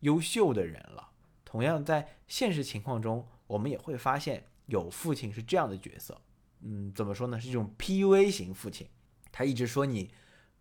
[0.00, 1.09] 优秀的人了。
[1.50, 6.20] 同样，在现实情况中，我们也会发现有父亲是这样的角色。
[6.60, 7.40] 嗯，怎么说呢？
[7.40, 8.86] 是这种 PUA 型父亲，
[9.32, 10.10] 他一直说你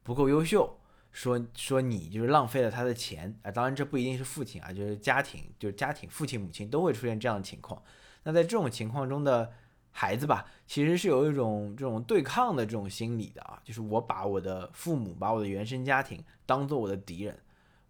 [0.02, 0.78] 不够优秀。
[1.12, 3.50] 说说你就是浪费了他的钱啊！
[3.50, 7.82] 当然这不一定是父亲啊，就是家庭，就是家庭，父亲母亲都会出现这样的情况。
[8.22, 9.52] 那在这种情况中的
[9.90, 17.36] 孩子吧，其实是有一种这种对抗的这种心理的啊，就是我把我的父母，把我的原生家庭当做我的敌人，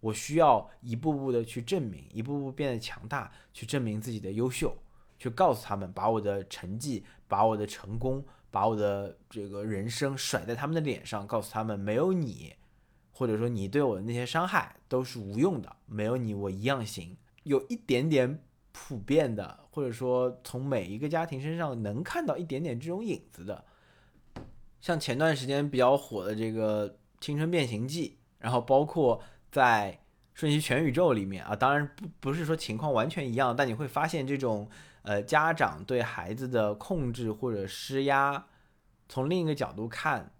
[0.00, 4.76] 我需要一步步的去证明，一步步变得强大，去证明自己的优秀，
[5.18, 12.54] 去告诉他们，把我的成绩，把我的成功，把我的这个人生甩在他们的脸上，告诉他们没有你。
[13.12, 17.14] 或者说你对我的那些伤害都是无用的，没有你我一样行。
[17.42, 23.62] 有一点点普遍的，或者说从每一个家庭身上能看到一点点这种影子的，
[24.80, 26.88] 像前段时间比较火的这个
[27.20, 28.08] 《青春变形记》，
[28.38, 29.98] 然后包括在
[30.38, 34.68] 《瞬息全宇宙》里面啊，当然不不是说情况完全一样，但你会发现这种
[35.02, 38.46] 呃家长对孩子的控制或者施压，
[39.08, 40.32] 从另一个角度看，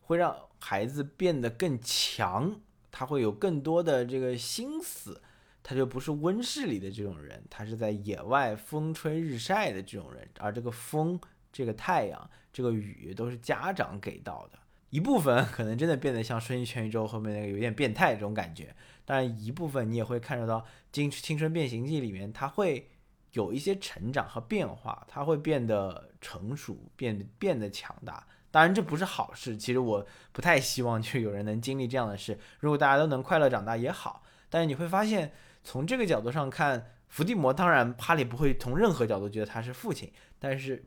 [0.00, 5.20] 会让孩子变得更强，他会有更多的这个心思，
[5.62, 11.20] 他就不是温室里的这种人，他是在野外风吹日晒的这种人，而这个风。
[11.54, 14.58] 这个太阳，这个雨都是家长给到的，
[14.92, 18.76] 一部分可能真的变得像《瞬息全宇宙》后面那个有点变态这种感觉，
[19.06, 20.60] 当然一部分你也会看得到
[20.92, 22.90] 《青青春变形记》里面他会
[23.30, 28.26] 有一些成长和变化，他会变得成熟，变变得强大。
[28.50, 32.38] 当然这不是好事，其实我不太希望就有人能经历这样的事。
[32.60, 35.32] 如果大家都能快乐长大也好，但是你会发现
[35.64, 40.84] 从这个角度上看，伏地魔当然哈利不会从任何角度觉得他是父亲，但是。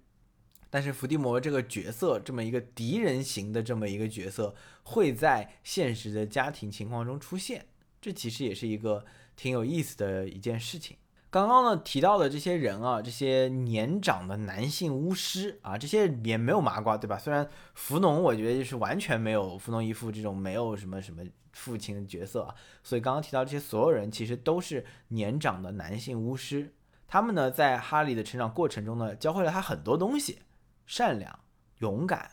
[0.76, 7.66] 但是伏地魔这个角色，这么一个敌人型的这么一个角色，会在现实的家庭情况中出现，
[8.02, 9.06] 这其实也是一个
[9.38, 10.98] 挺有意思的一件事情。
[11.30, 17.18] 刚刚呢提到的这些人啊，这些年长的男性巫师啊，这些也没有麻瓜，对吧？
[17.18, 26.74] 虽然弗农我觉得就是完全没有弗农一副这种没有什么什么父亲的角色啊，所以刚刚提到这些所有人其实都是年长的男性巫师，
[27.08, 30.40] 他们呢在哈利的成长过程中呢，教会了他很多东西。
[30.86, 31.39] 善良、
[31.80, 32.30] 勇敢、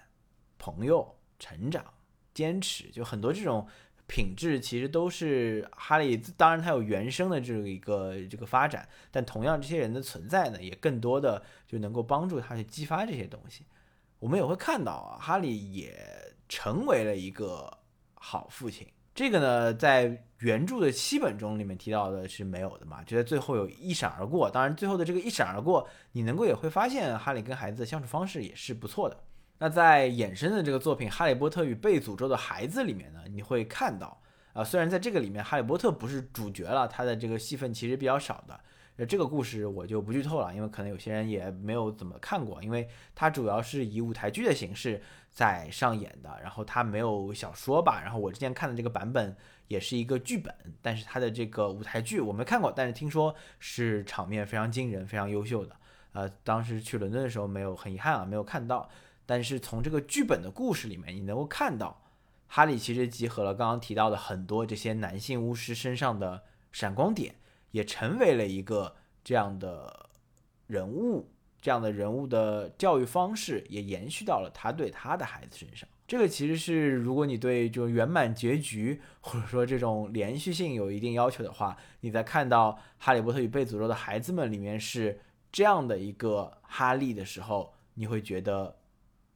[0.59, 1.85] 朋友、成长、
[2.35, 3.67] 坚持，就很多这种
[4.07, 6.17] 品质，其实都是哈利。
[6.37, 13.65] 当然，他有原生的这个一个这个发展，但同样，这些人的存在呢，也更多的就能够帮助他去激发这些东西。
[14.19, 17.79] 我们也会看到啊，哈利也成为了一个
[18.15, 18.87] 好父亲。
[19.15, 23.03] 这个呢，在原著的七本中里面提到的是没有的嘛？
[23.05, 24.51] 就在最后有一闪而过。
[24.51, 29.17] 当然，最后的这个一闪而过，你能够也会发现哈利跟孩子的相处方式也是不错的。
[29.59, 34.21] 那在衍生的这个作品《哈利波特与被诅咒的孩子》里面呢，你会看到
[34.55, 38.59] 啊，虽然在这个里面哈利波特不是主角了，他的这个戏份其实比较少的。
[38.97, 49.35] 那这个故事我就不剧透了，因为可能有些人也没有怎么看过，因为它主要是以舞台剧的形式在上演的，然后它没有小说吧，然后我之前看的这个版本
[49.69, 55.75] 也是一个剧本，但是它的这个舞台剧我没看过，但是听说是场面非常惊人、非常优秀的。
[56.13, 58.89] 呃，当时去伦敦的时候没有，很遗憾啊，没有看到。
[59.25, 62.03] 但是从这个剧本的故事里面，你能够看到，
[62.47, 67.35] 哈利其实集合了刚刚提到的很多这些男性巫师身上的闪光点。
[67.73, 70.09] 也成为了一个这样的
[70.69, 71.29] 人物，
[71.61, 75.89] 这样的人物的教育方式也延续到了他对他的孩子身上。
[76.07, 88.77] 这个其实是，如果你对就圆满结局或者说这种连续性有一定要求的话，你在看到《哈利波特与被诅咒的孩子们》里面是这样的一个哈利的时候，你会觉得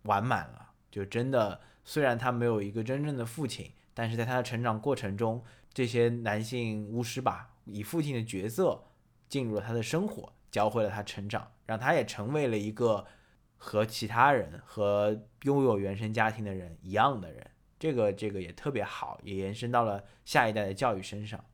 [0.02, 0.70] 完满了。
[0.90, 7.54] 就真的，虽然他没有一个真正的父亲，但是在他的成长过程中，这些男性巫师吧。
[7.66, 8.82] 以父亲的角色
[9.28, 13.06] 进入了他的生活，教会了他成长，让他也成为了一个
[13.56, 17.50] 和其他人、和拥有原生家庭的人一样的人。
[17.78, 21.44] 这个这个也特别好，也延伸到了下一代的教育身上。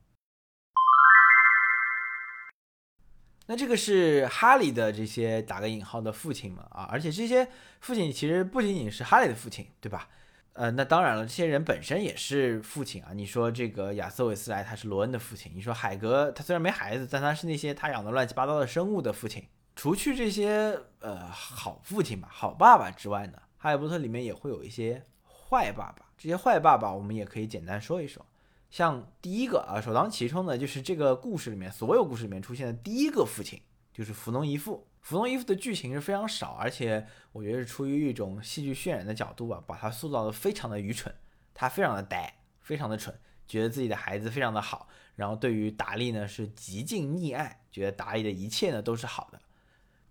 [3.46, 7.48] 那这个是哈利的这些打个引号的父亲们啊，而且这些
[7.80, 10.08] 父亲其实不仅仅是哈利的父亲，对吧？
[10.54, 13.12] 呃，那当然了，这些人本身也是父亲啊。
[13.14, 19.42] 你说这个亚瑟·韦斯莱他是罗恩的父亲，你说海格他虽然没孩子，但他是那些他养的乱七八糟的生物的父亲。
[19.74, 26.04] 除去这些呃好父亲吧、好爸爸之外呢，《哈利波特》里面也会有一些坏爸爸。
[26.18, 28.24] 这些坏爸爸我们也可以简单说一说。
[28.70, 33.58] 像第一个啊，首当其冲的就是这个故事里面所有故事里面出现的第一个父亲，
[33.92, 34.86] 就是弗农姨父。
[35.02, 41.12] 弗农伊夫的剧情是非常少，而且我觉得是出于一种戏剧渲染的角度吧，把他塑造的非常的愚蠢，
[41.52, 43.12] 他非常的呆，非常的蠢，
[43.48, 49.40] 觉得自己的孩子非常的好，然后对于达利呢是极尽溺爱，觉得达利的一切呢都是好的，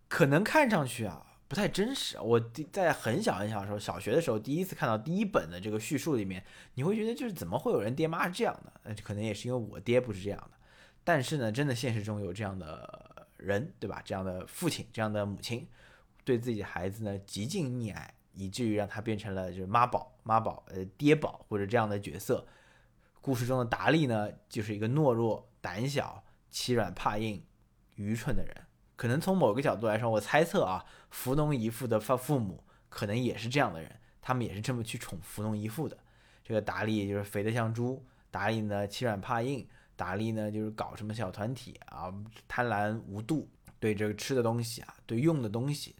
[0.09, 2.19] 可能看上去啊不太真实。
[2.19, 2.37] 我
[2.69, 8.73] 在很小很小的时候，小学的时候第一次看到第一本的这个叙述里面，你会觉得就是怎么会有人爹妈是这样的？
[8.83, 10.57] 那可能也是因为我爹不是这样的，
[11.05, 13.10] 但是呢，真的现实中有这样的。
[13.41, 14.01] 人对吧？
[14.05, 15.67] 这样的父亲，这样的母亲，
[16.23, 22.47] 对自己孩子呢极尽溺爱，以至于让他变成了就是妈宝、妈宝、呃爹宝或者这样的角色。
[23.19, 27.43] 故事中的达利呢，就是一个懦弱、胆小、欺软怕硬、
[27.95, 28.55] 愚蠢的人。
[28.95, 35.97] 可能从某个角度来说，我猜测啊，福农姨父的父父母可能也是这样的人，他们也是这么去宠福农姨父的。
[36.43, 39.67] 这个达利就是肥得像猪，达利呢欺软怕硬。
[40.01, 42.11] 达利呢，就是搞什么小团体啊，
[42.47, 43.47] 贪婪无度，
[43.79, 45.95] 对这个吃的东西啊，对用的东西，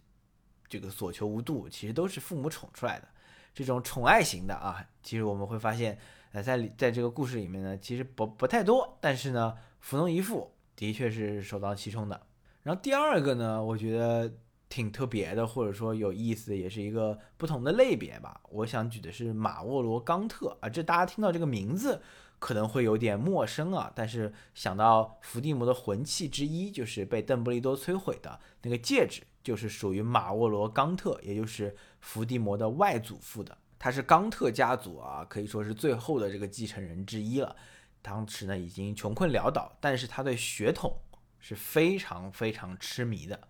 [0.68, 3.06] 这个所求无度，其实都是父母宠出来的。
[3.54, 5.96] 这种宠爱型的啊，其实我们会发现，
[6.32, 12.20] 呃，在在这个故事里面呢，其实不不太多，但是呢，福农姨父的确是首当其冲的。
[12.64, 14.32] 然后第二个呢，我觉得
[14.68, 18.40] 挺特别的，或者说有意思，也是一个不同的类别吧。
[18.48, 22.00] 我想举的是马沃罗冈特啊，这大家听到这个名字
[22.42, 33.56] 可能会有点陌生啊，但是想到伏地魔的魂器之一，就是被邓布利多摧毁的那个戒指，就是属于马沃罗冈特，也就是伏地魔的外祖父的。
[33.78, 37.54] 他是冈特家族啊，可以说是最后的这个继承人之一了。
[38.02, 41.00] 当时呢已经穷困潦倒，但是他对血统。
[41.44, 43.48] 是非常非常痴迷的。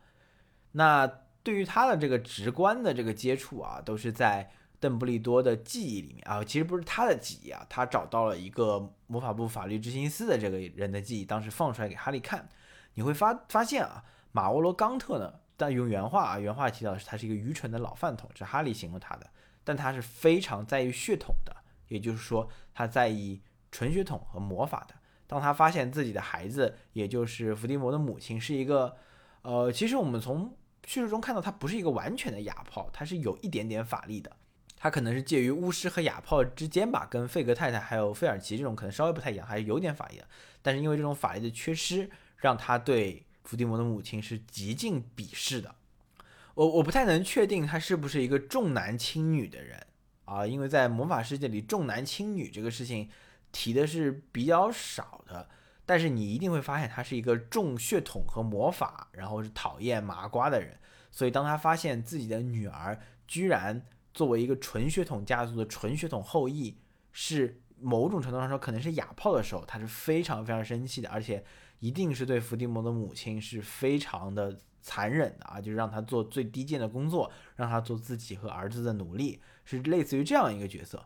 [0.70, 1.06] 那
[1.42, 4.50] 对于他的这个直观的这个接触啊，都是在
[4.82, 6.42] 邓布利多的记忆里面啊。
[6.42, 12.48] 其实不是他的记忆啊，他找到了一个魔法部法律执行司的这个人的记忆，当时放出来给哈利看。
[12.94, 14.02] 你会发发现啊，
[14.32, 19.30] 马沃罗冈特呢，但用原话啊，原话提到是他是一个愚蠢的老饭桶，是哈利形容他的。
[19.64, 21.56] 但他是非常在意血统的，
[21.86, 24.94] 也就是说他在意纯血统和魔法的。
[25.28, 28.94] 当他发现自己的孩子，也就是伏地魔的母亲，是一个，
[29.42, 30.54] 呃，其实我们从
[30.84, 34.36] 叙事中看到，他不是一个完全的哑炮，他是有一点点法力的，
[34.82, 40.26] 他可能是介于巫师和哑炮之间吧，跟费格太太还有费尔奇这种可能稍微不太一样，还是有点法力的。
[40.60, 45.72] 但是因为这种法力的缺失，让他对伏地魔的母亲是极尽鄙视的。
[46.54, 49.86] 我我不太能确定他是不是一个重男轻女的人
[50.24, 53.08] 啊，因为在魔法世界里，重男轻女这个事情。
[53.54, 55.46] 提的是比较少的，
[55.84, 60.78] 但是你一定会发现他是一个重血统和魔法，然后是讨厌麻瓜的人。
[61.10, 66.76] 所以当他发现自己的女儿居然作为一个纯血统家族的纯血统后裔，
[67.12, 71.44] 是某种程度上说可能是哑炮的时候，他是非常非常生气的，而且
[71.80, 81.04] 一定是对伏地魔的母亲是非常的残忍的啊，就是让他做最低贱的工作，让他做自己和儿子的奴隶，是类似于这样一个角色。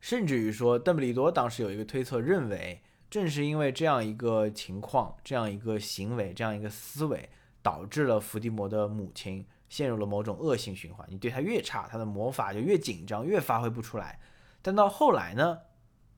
[0.00, 7.28] 甚至于说，邓布利多当时有一个推测，认为正是因为这样一个情况、这样一个行为、这样一个思维，
[7.62, 11.06] 导致了伏地魔的母亲陷入了某种恶性循环。
[11.10, 14.20] 你对他越差，他的魔法就越紧张，越发挥不出来。
[14.60, 15.58] 但到后来呢，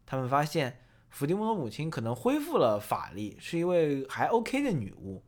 [0.05, 5.23] 他们发现伏地魔的母亲可能恢复了法力，是一位还 OK 的女巫。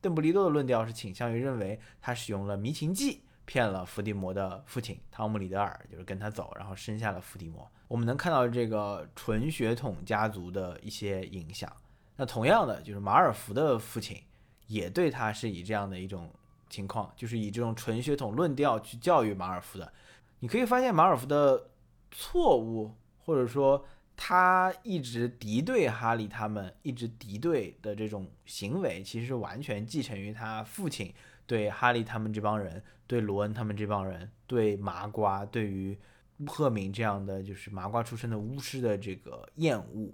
[0.00, 3.22] 邓布利多的论调是倾向于认为他使用了迷情剂。
[3.48, 7.64] 骗了伏地魔的父亲汤姆·里德尔，就是跟他走，然后生下了伏地魔。
[7.86, 11.72] 我们能看到这个纯血统家族的一些影响。
[12.16, 14.20] 那同样的，就是马尔福的父亲
[14.66, 16.28] 也对他是以这样的一种
[16.68, 19.92] 情况，就是以这种纯血统论调去教育马尔福的。
[20.40, 21.70] 你可以发现马尔福的
[22.10, 23.84] 错误，或者说
[24.16, 31.12] 他一直敌对哈利他们，一直敌对的这种行为，其实完全继承于他父亲。
[31.46, 35.96] 对哈利他们这帮人，对罗恩他们这帮人，对麻瓜，对于
[36.44, 40.12] 赫敏这样的就是麻瓜出身的巫师的这个厌恶，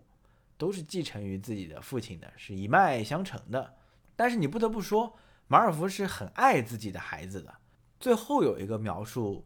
[0.59, 3.75] 都是继承于自己的父亲的，是一脉相承的。
[4.15, 7.55] 但是你不得不说，马尔福是很爱自己的孩子的。
[8.01, 9.45] 最后有一个描述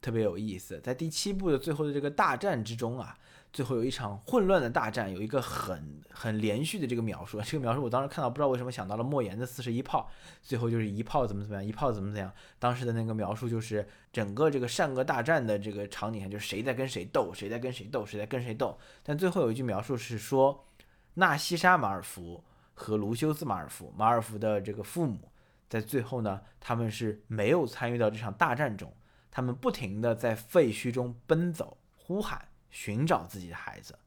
[0.00, 3.18] 特别有意思，在第七部的最后的这个大战之中啊。
[3.52, 7.40] 最后有一场混乱的大战，有一个很很连续的这个描述。
[7.40, 10.10] 这个描述我当时看到，不知道为什么想到了莫言的四十一炮。
[10.42, 12.30] 最后就是一炮怎么怎么样，一炮怎么怎么样。
[12.58, 18.78] 当时的那个描述就是整个这个善恶大战的这个场景，就是谁在跟谁斗，谁在跟谁斗，谁在跟谁斗。
[19.02, 20.66] 但最后有一句描述是说，
[21.14, 22.44] 纳西沙马尔福
[22.76, 25.32] 和卢修斯马尔福，马尔福的这个父母，
[25.68, 28.94] 在最后呢，他们是没有参与到这场大战中，
[29.32, 32.46] 他们不停的在废墟中奔走呼喊。
[32.68, 33.98] 寻找自己的孩子，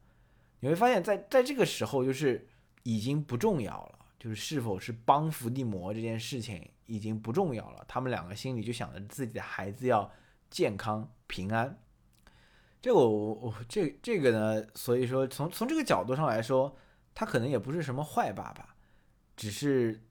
[0.60, 2.46] 你会发现在在这个时候，就是
[2.84, 7.84] 已经不重要了，就是是否是帮伏地魔这件事情已经不重要了。
[7.88, 10.08] 他们两个心里就想着自己的孩子要
[10.50, 11.76] 健康平安。
[12.80, 16.76] 这个我我这这个呢，所以说从从这个角度上来说，
[17.14, 18.74] 他可能也不是什么坏爸爸，
[19.36, 20.02] 只是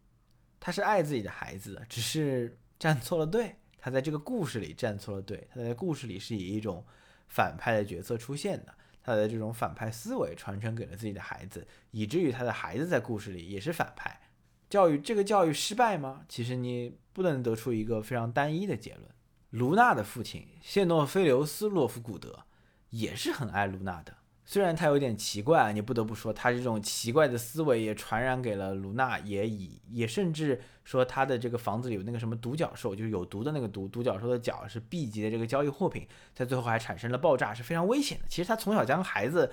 [0.59, 3.55] 他是爱自己的孩子的，只是站错了队。
[3.77, 6.85] 他在这个故事里站错了队，他在故事里是以一种。
[7.31, 8.73] 反派的角色出现的，
[9.03, 14.19] 他的这种反派思维传承给了自己的孩子，以至于他的孩子在故事里也是反派。
[14.67, 16.25] 教育这个教育失败吗？
[16.27, 19.05] 其实你不能得出一个非常单一的结论。
[19.51, 22.45] 卢娜的父亲谢诺菲留斯·洛夫古德
[22.89, 24.17] 也是很爱卢娜的。
[24.51, 38.25] 虽然他有点奇怪啊，你不得不说，他这种奇怪的思维也传染给了卢娜，也以也甚至说他的这个房子里有那个什么独角兽，就是有毒的那个毒独角兽的角是 B 级的这个交易货品，在最后还产生了爆炸，是非常危险的。
[38.27, 39.51] 其实他从小将孩子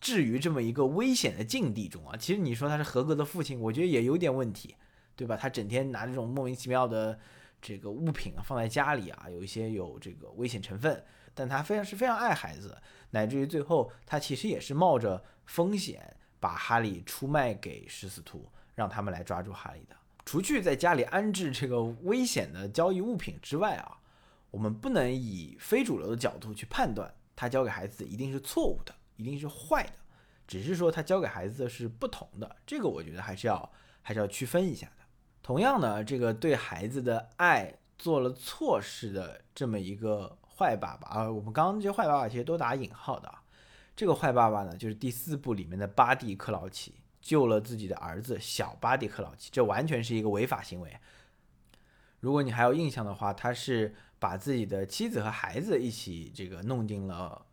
[0.00, 4.76] 置于这么一个危险的境地中啊，其实你说他是合格的父亲，我觉得也有点问题，
[5.16, 5.36] 对吧？
[5.36, 7.18] 他整天拿这种莫名其妙的
[7.60, 11.02] 这个物品啊放在家里啊，有一些有这个危险成分。
[11.36, 12.76] 但他非常是非常爱孩子，
[13.10, 19.94] 乃至于最后他其实也是冒着风险把哈利出卖给食死徒，让他们来抓住哈利的。
[20.24, 23.98] 除去在家里安置这个危险的交易物品之外啊，
[24.50, 29.92] 我们不能以非主流的角度去判断他教给孩子一定是错误的，一定是坏的，
[30.48, 33.70] 只是说他教给孩子的是不同的，这个我觉得还是要
[34.02, 35.04] 还是要区分一下的。
[35.42, 43.42] 同样呢，这个对孩子的爱做了错事的这么一个坏爸爸啊，我们刚刚这些坏爸爸其实都打引号的啊。
[43.94, 50.96] 这个坏爸爸呢，就是第四部里面的巴蒂克劳奇救了自己的儿子小巴蒂克劳奇，这完全是一个违法行为。
[52.20, 57.44] 如果你还有印象的话，他是把自己的妻子和孩子一起这个弄进了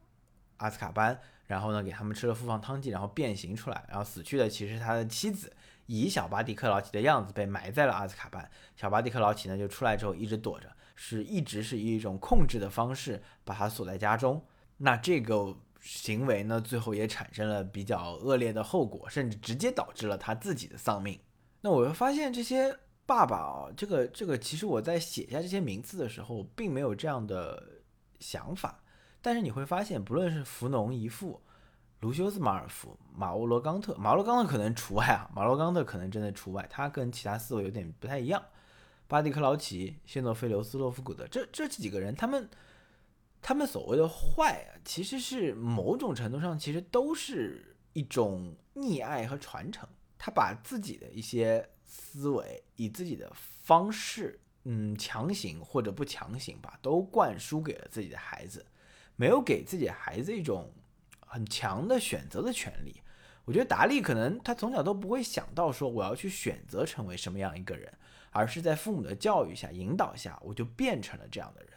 [0.58, 5.54] 阿斯卡班，然后呢给他们吃了复方汤剂，然后变形出来，然后死去的其实是他的妻子。
[5.86, 14.44] 以小巴蒂克劳奇的样子被埋在了阿兹卡班，小巴蒂克劳奇呢就出来之后一直躲着，是一直是以一种控制的方式把他锁在家中。
[14.78, 21.20] 那这个行为呢，最后也产生了比较恶劣的后果，甚至直接导致了他自己的丧命。
[21.62, 27.82] 那我会发现这些爸爸啊，这个这个其实我在写下这些名字的时候，并没有这样的
[28.20, 28.84] 想法，
[29.22, 31.42] 但是你会发现，不论是福农姨父。
[32.00, 38.44] 卢修斯·马尔福、马沃罗冈特，马罗冈特可能除外啊，马罗冈特可能真的除外，他跟其他四位有点不太一样。
[39.14, 42.50] 巴蒂克劳奇、谢诺菲留斯、洛夫古德，这这几个人，他们
[43.44, 49.88] 他们所谓的坏啊，其实是某种程度上，其实都是一种溺爱和传承。
[50.18, 58.66] 他把自己的一些思维，以自己的方式，嗯，强行或者不强行吧，都灌输给了自己的孩子，
[59.16, 60.74] 没有给自己孩子一种。
[61.20, 63.00] 很强的选择的权利，
[63.46, 67.92] 我觉得达利可能他从小都不会想到说我要去选择成为什么样一个人，
[68.34, 71.72] 而是在父母的教育下、引导下，我就变成了这样的人。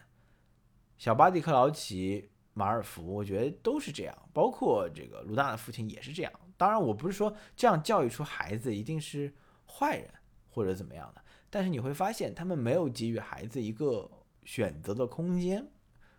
[0.99, 6.33] 小巴蒂克劳奇、马尔福，我觉得都是这样，包括这个卢娜的父亲也是这样。
[6.57, 9.33] 当然，我不是说这样教育出孩子一定是
[9.67, 10.09] 坏人
[10.49, 14.11] 或者怎么样的，但是你会发现他们没有给予孩子一个
[14.45, 15.69] 选择的空间。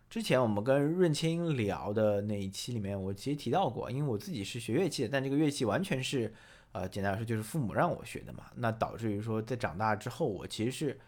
[0.08, 6.32] 之前我们跟润清聊的那一期里面，我其实提到过，因为我自己是学乐器的，但这个乐器完全是，
[6.72, 8.44] 呃，简单来说就是父母让我学的嘛。
[8.56, 11.00] 那导致于说，在长大之后，我其实是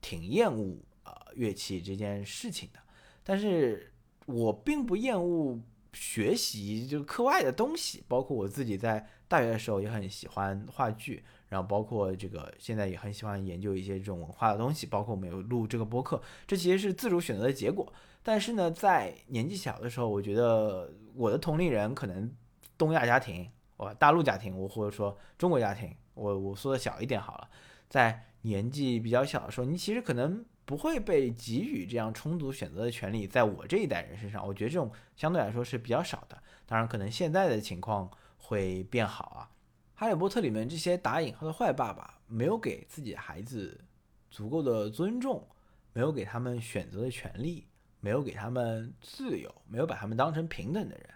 [0.00, 2.80] 挺厌恶呃乐器这件事情的。
[3.22, 3.92] 但是
[4.26, 5.58] 我并不厌恶
[5.92, 17.90] 学习就课外的东西，包括我自己在大学的时候也很喜欢话剧，然后包括这个现在也很喜欢研究一些这种文化的东西，包括我们有录这个播客，这其实是自主选择的结果。
[18.22, 22.34] 但是呢，在年纪小的时候，我觉得我的同龄人可能
[22.76, 23.48] 东亚家庭，
[23.84, 27.50] 我大陆家庭，我或者说中国家庭，我我说的小一点好了，
[27.90, 33.26] 在年纪比较小的时候，你其实可能不会被给予这样充足选择的权利。
[33.26, 36.42] 在我这一代人身上，我觉得这种相对来说是比较少的。
[36.64, 39.50] 当然，可能现在的情况会变好啊。
[39.94, 43.84] 哈利波特里面这些打引号的坏爸爸，没有给自己孩子
[44.30, 45.46] 足够的尊重，
[45.92, 47.66] 没有给他们选择的权利。
[48.00, 51.08] 没有给他们自由，没有把他们当成平等的人，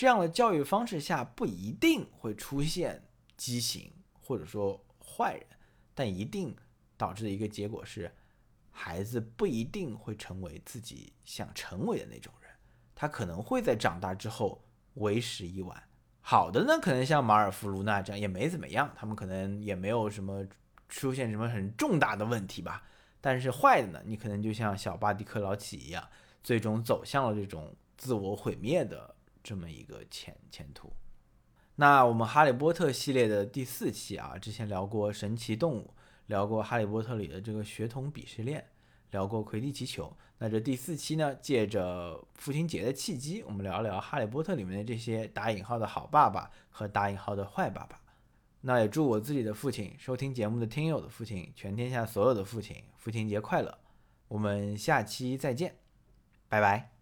[0.00, 3.02] 这样的教育方式下不一定会出现
[3.36, 5.46] 畸形或者说坏人，
[5.94, 6.56] 但一定
[6.96, 8.10] 导致的一个结果是，
[8.70, 12.50] 孩子不一定会成为自己想成为的那种人，
[12.94, 15.82] 他可能会在长大之后为时已晚。
[16.22, 20.42] 好的呢，可能像马尔福、卢娜这样也没怎么样，他们可能也没有什么
[20.88, 22.82] 出现什么很重大的问题吧。
[23.20, 26.08] 但是坏的呢，你可能就像小巴迪克劳奇一样，
[26.42, 30.92] 最终走向了这种自我毁灭的这么一个前前途。
[31.76, 35.94] 那我们哈利波特系列的第四期啊，之前聊过神奇动物，
[36.26, 38.66] 聊过哈利波特里的这个血统鄙视链，
[39.10, 40.14] 聊过魁地奇球。
[40.38, 48.00] 那这第四期呢，借着父亲节的契机，我们聊聊哈利波特里面的这些打引号的好爸爸和打引号的坏爸爸。
[48.62, 53.78] 那也祝我自己的父亲、收听节目的听友的父亲、全天下所有的父亲，父亲节快乐！
[54.28, 55.76] 我们下期再见，
[56.46, 56.99] 拜拜。